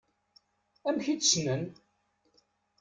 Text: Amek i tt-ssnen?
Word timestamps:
Amek 0.87 1.05
i 1.13 1.15
tt-ssnen? 1.17 1.63